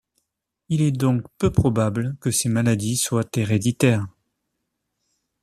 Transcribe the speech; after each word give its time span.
Il 0.69 0.81
est 0.81 0.91
donc 0.91 1.21
peu 1.37 1.51
probable 1.51 2.15
que 2.21 2.31
ces 2.31 2.49
maladies 2.49 2.97
soient 2.97 3.29
héréditaires. 3.35 4.07